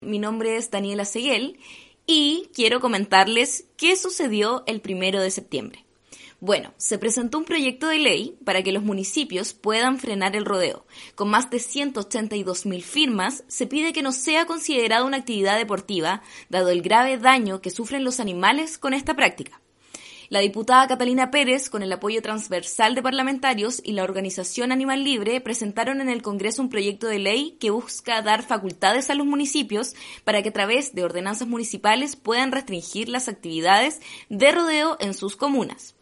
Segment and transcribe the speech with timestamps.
[0.00, 1.58] Mi nombre es Daniela Seguel
[2.06, 5.84] y quiero comentarles qué sucedió el primero de septiembre.
[6.40, 10.84] Bueno, se presentó un proyecto de ley para que los municipios puedan frenar el rodeo.
[11.14, 16.68] Con más de 182.000 firmas, se pide que no sea considerada una actividad deportiva, dado
[16.68, 19.62] el grave daño que sufren los animales con esta práctica.
[20.30, 25.40] La diputada Catalina Pérez, con el apoyo transversal de parlamentarios y la organización Animal Libre,
[25.40, 29.94] presentaron en el Congreso un proyecto de ley que busca dar facultades a los municipios
[30.24, 34.00] para que a través de ordenanzas municipales puedan restringir las actividades
[34.30, 35.94] de rodeo en sus comunas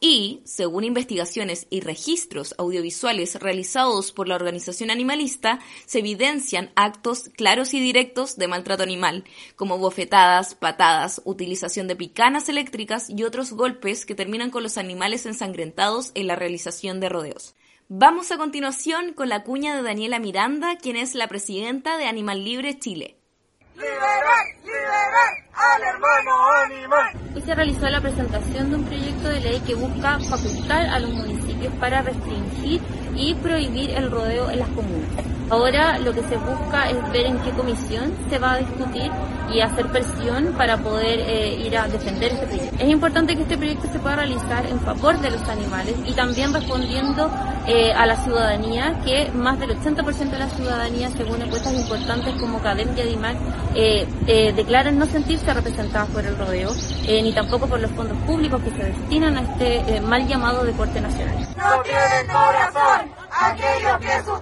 [0.00, 7.74] y, según investigaciones y registros audiovisuales realizados por la organización animalista, se evidencian actos claros
[7.74, 9.24] y directos de maltrato animal,
[9.56, 15.26] como bofetadas, patadas, utilización de picanas eléctricas y otros golpes que terminan con los animales
[15.26, 17.54] ensangrentados en la realización de rodeos.
[17.88, 22.44] Vamos a continuación con la cuña de Daniela Miranda, quien es la presidenta de Animal
[22.44, 23.19] Libre Chile.
[23.80, 24.44] ¡Liberar,
[26.64, 27.12] animal!
[27.34, 31.10] Hoy se realizó la presentación de un proyecto de ley que busca facultar a los
[31.10, 32.82] municipios para restringir
[33.16, 35.39] y prohibir el rodeo en las comunas.
[35.50, 39.10] Ahora lo que se busca es ver en qué comisión se va a discutir
[39.52, 42.76] y hacer presión para poder eh, ir a defender este proyecto.
[42.78, 46.54] Es importante que este proyecto se pueda realizar en favor de los animales y también
[46.54, 47.28] respondiendo
[47.66, 52.60] eh, a la ciudadanía, que más del 80% de la ciudadanía, según encuestas importantes como
[52.60, 53.36] Cadem y Adimac,
[53.74, 56.70] eh, eh, declaran no sentirse representadas por el rodeo,
[57.06, 61.36] ni tampoco por los fondos públicos que se destinan a este mal llamado deporte nacional.
[61.56, 64.39] No tienen corazón aquellos que tradición.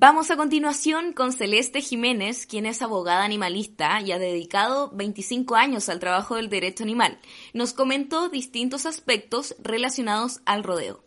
[0.00, 5.88] Vamos a continuación con Celeste Jiménez, quien es abogada animalista y ha dedicado 25 años
[5.88, 7.18] al trabajo del derecho animal.
[7.52, 11.02] Nos comentó distintos aspectos relacionados al rodeo.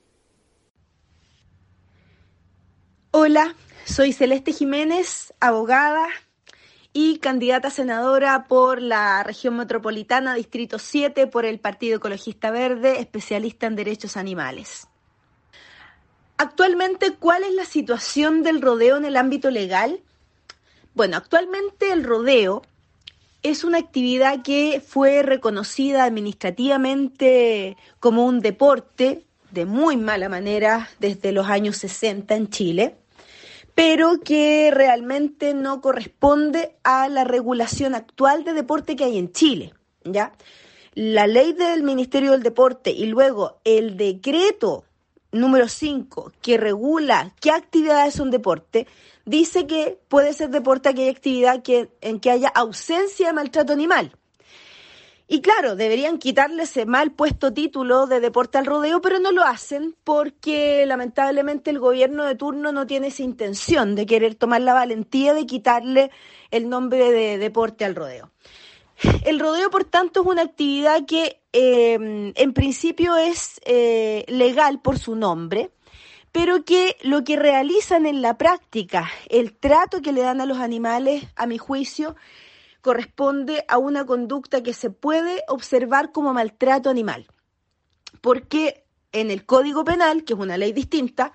[3.11, 6.05] Hola, soy Celeste Jiménez, abogada
[6.91, 12.99] y candidata a senadora por la región metropolitana, Distrito 7, por el Partido Ecologista Verde,
[12.99, 14.90] especialista en derechos animales.
[16.41, 19.99] Actualmente, ¿cuál es la situación del rodeo en el ámbito legal?
[20.95, 22.63] Bueno, actualmente el rodeo
[23.43, 31.31] es una actividad que fue reconocida administrativamente como un deporte de muy mala manera desde
[31.31, 32.95] los años 60 en Chile,
[33.75, 39.75] pero que realmente no corresponde a la regulación actual de deporte que hay en Chile,
[40.05, 40.33] ¿ya?
[40.95, 44.85] La ley del Ministerio del Deporte y luego el decreto
[45.31, 48.87] número 5, que regula qué actividad es un deporte,
[49.25, 54.11] dice que puede ser deporte aquella actividad que, en que haya ausencia de maltrato animal.
[55.33, 59.45] Y claro, deberían quitarle ese mal puesto título de deporte al rodeo, pero no lo
[59.45, 64.73] hacen porque lamentablemente el gobierno de turno no tiene esa intención de querer tomar la
[64.73, 66.11] valentía de quitarle
[66.51, 68.29] el nombre de deporte al rodeo.
[69.25, 74.99] El rodeo, por tanto, es una actividad que em, en principio es eh, legal por
[74.99, 75.71] su nombre,
[76.31, 80.59] pero que lo que realizan en la práctica, el trato que le dan a los
[80.59, 82.15] animales, a mi juicio,
[82.81, 87.27] corresponde a una conducta que se puede observar como maltrato animal.
[88.21, 91.33] Porque en el Código Penal, que es una ley distinta,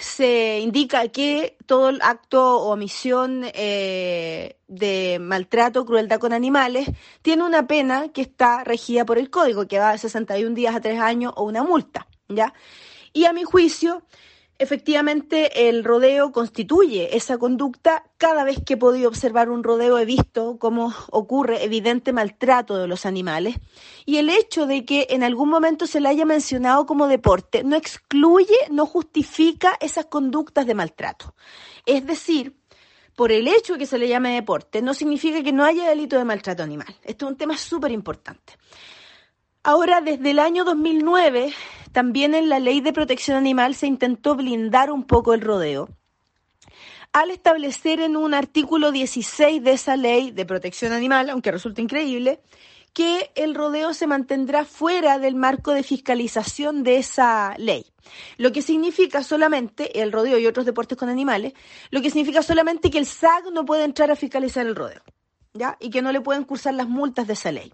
[0.00, 6.88] se indica que todo el acto o omisión eh, de maltrato, crueldad con animales,
[7.22, 10.80] tiene una pena que está regida por el código, que va de 61 días a
[10.80, 12.54] 3 años o una multa, ¿ya?
[13.12, 14.02] Y a mi juicio,
[14.58, 18.04] Efectivamente, el rodeo constituye esa conducta.
[18.16, 22.88] Cada vez que he podido observar un rodeo he visto cómo ocurre evidente maltrato de
[22.88, 23.56] los animales.
[24.06, 27.76] Y el hecho de que en algún momento se le haya mencionado como deporte no
[27.76, 31.34] excluye, no justifica esas conductas de maltrato.
[31.84, 32.56] Es decir,
[33.14, 36.16] por el hecho de que se le llame deporte, no significa que no haya delito
[36.16, 36.96] de maltrato animal.
[37.02, 38.54] Esto es un tema súper importante.
[39.62, 41.52] Ahora, desde el año 2009,
[41.96, 45.88] también en la ley de protección animal se intentó blindar un poco el rodeo
[47.14, 52.42] al establecer en un artículo 16 de esa ley de protección animal, aunque resulta increíble,
[52.92, 57.86] que el rodeo se mantendrá fuera del marco de fiscalización de esa ley.
[58.36, 61.54] Lo que significa solamente, el rodeo y otros deportes con animales,
[61.88, 65.00] lo que significa solamente que el SAG no puede entrar a fiscalizar el rodeo,
[65.54, 65.78] ¿ya?
[65.80, 67.72] Y que no le pueden cursar las multas de esa ley.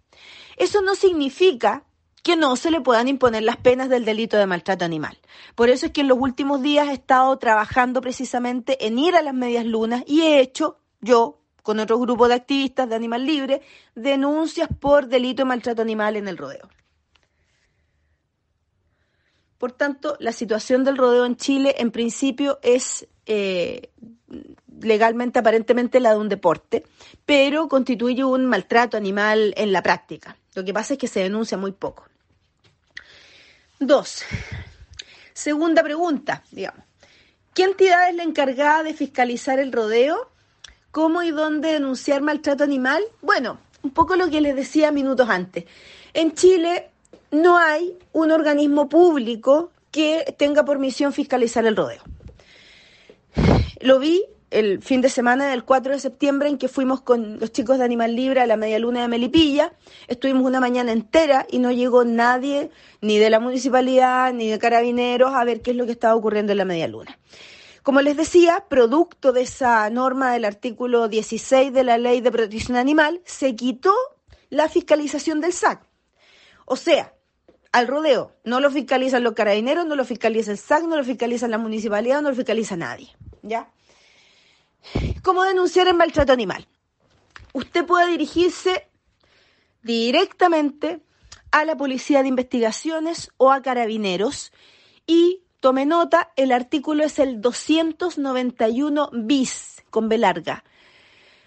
[0.57, 1.83] Eso no significa
[2.23, 5.19] que no se le puedan imponer las penas del delito de maltrato animal.
[5.55, 9.23] Por eso es que en los últimos días he estado trabajando precisamente en ir a
[9.23, 13.63] las medias lunas y he hecho yo con otro grupo de activistas de Animal Libre
[13.95, 16.69] denuncias por delito de maltrato animal en el rodeo.
[19.59, 23.91] Por tanto, la situación del rodeo en Chile en principio es eh,
[24.81, 26.85] legalmente aparentemente la de un deporte,
[27.25, 30.37] pero constituye un maltrato animal en la práctica.
[30.55, 32.05] Lo que pasa es que se denuncia muy poco.
[33.87, 34.23] Dos.
[35.33, 36.85] Segunda pregunta, digamos.
[37.53, 40.31] ¿Qué entidad es la encargada de fiscalizar el rodeo?
[40.93, 43.03] ¿Cómo y dónde denunciar maltrato animal?
[43.23, 45.65] Bueno, un poco lo que les decía minutos antes.
[46.15, 46.91] En Chile
[47.33, 52.03] no hay un organismo público que tenga por misión fiscalizar el rodeo.
[53.81, 57.53] Lo vi el fin de semana del 4 de septiembre en que fuimos con los
[57.53, 59.73] chicos de Animal Libre a la media luna de Melipilla.
[60.09, 62.71] Estuvimos una mañana entera y no llegó nadie,
[63.01, 66.53] ni de la municipalidad, ni de carabineros, a ver qué es lo que estaba ocurriendo
[66.53, 67.19] en la media luna.
[67.83, 72.77] Como les decía, producto de esa norma del artículo 16 de la Ley de Protección
[72.77, 73.95] Animal, se quitó
[74.51, 75.83] la fiscalización del SAC.
[76.67, 77.15] O sea,
[77.73, 81.49] al rodeo no lo fiscalizan los carabineros, no lo fiscaliza el SAC, no lo fiscaliza
[81.49, 83.09] la municipalidad, no lo fiscaliza nadie.
[83.43, 83.73] ¿Ya?
[85.23, 86.67] ¿Cómo denunciar el maltrato animal?
[87.53, 88.89] Usted puede dirigirse
[89.83, 91.01] directamente
[91.51, 94.53] a la Policía de Investigaciones o a Carabineros
[95.07, 100.65] y tome nota, el artículo es el 291 bis con B larga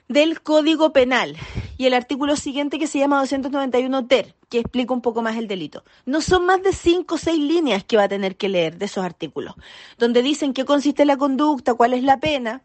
[0.07, 1.35] del Código Penal
[1.77, 5.47] y el artículo siguiente que se llama 291 ter, que explica un poco más el
[5.47, 5.83] delito.
[6.05, 8.85] No son más de cinco o seis líneas que va a tener que leer de
[8.85, 9.55] esos artículos,
[9.97, 12.61] donde dicen qué consiste la conducta, cuál es la pena,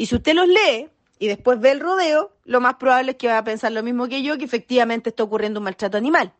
[0.00, 0.88] y si usted los lee
[1.18, 4.08] y después ve el rodeo, lo más probable es que va a pensar lo mismo
[4.08, 6.32] que yo, que efectivamente está ocurriendo un maltrato animal.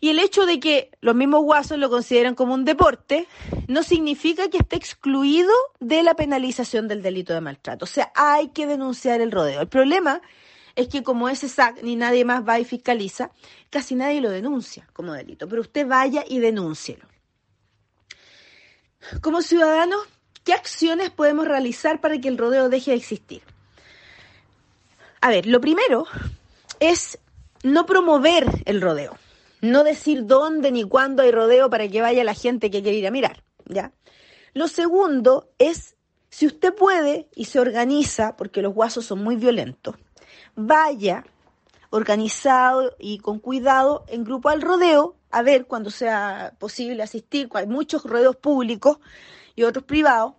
[0.00, 3.28] Y el hecho de que los mismos guasos lo consideren como un deporte
[3.68, 7.84] no significa que esté excluido de la penalización del delito de maltrato.
[7.84, 9.60] O sea, hay que denunciar el rodeo.
[9.60, 10.20] El problema
[10.74, 13.30] es que como ese SAC ni nadie más va y fiscaliza,
[13.70, 15.46] casi nadie lo denuncia como delito.
[15.48, 17.06] Pero usted vaya y denúncielo.
[19.20, 20.00] Como ciudadanos
[20.44, 23.42] ¿Qué acciones podemos realizar para que el rodeo deje de existir?
[25.20, 26.06] A ver, lo primero
[26.80, 27.18] es
[27.62, 29.16] no promover el rodeo,
[29.60, 33.06] no decir dónde ni cuándo hay rodeo para que vaya la gente que quiere ir
[33.06, 33.92] a mirar, ¿ya?
[34.52, 35.96] Lo segundo es,
[36.28, 39.94] si usted puede y se organiza, porque los guasos son muy violentos,
[40.56, 41.24] vaya
[41.90, 47.66] organizado y con cuidado en grupo al rodeo, a ver cuando sea posible asistir, hay
[47.66, 48.98] muchos rodeos públicos,
[49.54, 50.34] y otros privados,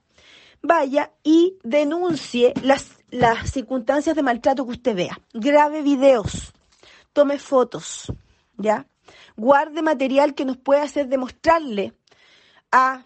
[0.62, 5.20] vaya y denuncie las, las circunstancias de maltrato que usted vea.
[5.34, 6.54] Grabe videos,
[7.12, 8.12] tome fotos,
[8.58, 8.88] ¿ya?
[9.36, 11.94] Guarde material que nos pueda hacer demostrarle
[12.72, 13.04] a,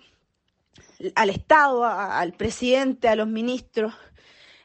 [1.16, 3.94] al Estado, al presidente, a los ministros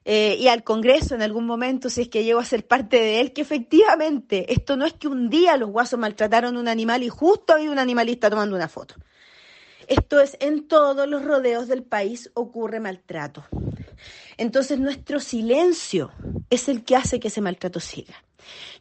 [0.05, 3.21] eh, y al Congreso en algún momento, si es que llego a ser parte de
[3.21, 7.03] él, que efectivamente esto no es que un día los guasos maltrataron a un animal
[7.03, 8.97] y justo había un animalista tomando una foto.
[9.89, 13.45] Esto es, en todos los rodeos del país ocurre maltrato.
[14.37, 16.13] Entonces nuestro silencio
[16.51, 18.15] es el que hace que ese maltrato siga.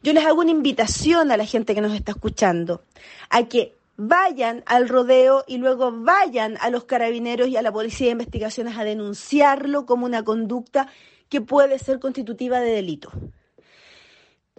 [0.02, 2.82] Yo les hago una invitación a la gente que nos está escuchando
[3.30, 8.06] a que vayan al rodeo y luego vayan a los carabineros y a la policía
[8.06, 10.88] de investigaciones a denunciarlo como una conducta
[11.28, 13.12] que puede ser constitutiva de delito.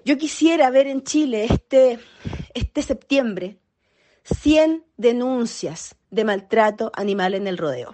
[0.05, 1.99] Yo quisiera ver en Chile este,
[2.53, 3.57] este septiembre
[4.23, 7.91] 100 denuncias de maltrato animal en el rodeo.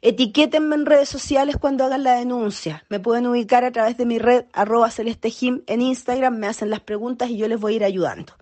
[0.00, 2.84] Etiquétenme en redes sociales cuando hagan la denuncia.
[2.88, 6.80] Me pueden ubicar a través de mi red arroba celestejim en Instagram, me hacen las
[6.80, 8.34] preguntas y yo les voy a ir ayudando.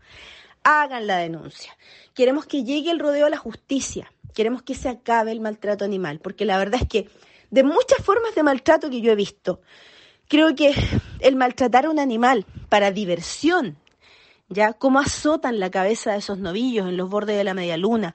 [0.64, 1.76] Hagan la denuncia.
[2.14, 4.12] Queremos que llegue el rodeo a la justicia.
[4.34, 7.08] Queremos que se acabe el maltrato animal, porque la verdad es que
[7.50, 9.60] de muchas formas de maltrato que yo he visto,
[10.28, 10.74] creo que
[11.20, 13.78] el maltratar a un animal para diversión,
[14.48, 18.14] ya cómo azotan la cabeza de esos novillos en los bordes de la media luna,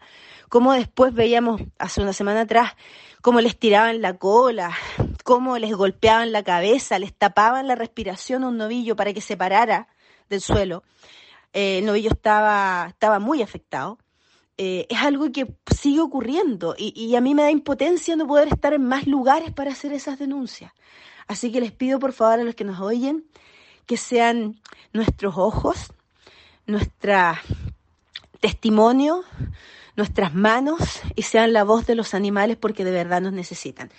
[0.49, 2.73] cómo después veíamos hace una semana atrás
[3.21, 4.75] cómo les tiraban la cola,
[5.23, 9.37] cómo les golpeaban la cabeza, les tapaban la respiración a un novillo para que se
[9.37, 9.87] parara
[10.29, 10.83] del suelo.
[11.53, 13.99] Eh, el novillo estaba, estaba muy afectado.
[14.57, 18.47] Eh, es algo que sigue ocurriendo y, y a mí me da impotencia no poder
[18.47, 20.71] estar en más lugares para hacer esas denuncias.
[21.27, 23.25] Así que les pido por favor a los que nos oyen
[23.85, 24.61] que sean
[24.93, 25.93] nuestros ojos,
[26.71, 27.41] nuestra
[28.39, 29.23] testimonio,
[29.95, 33.91] nuestras manos y sean la voz de los animales porque de verdad nos necesitan.